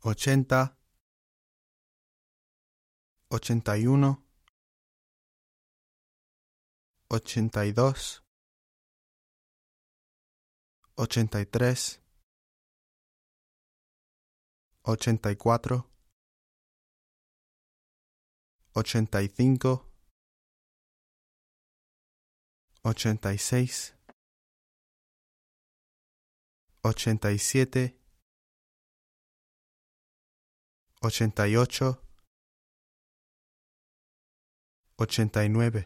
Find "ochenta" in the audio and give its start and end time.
0.00-0.78, 3.28-3.76, 7.08-7.66, 10.94-11.40, 14.82-15.30, 18.72-19.22, 22.82-23.34, 26.82-27.32, 31.00-31.46, 34.96-35.44